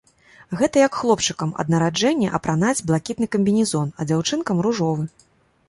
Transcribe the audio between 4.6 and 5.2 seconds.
ружовы!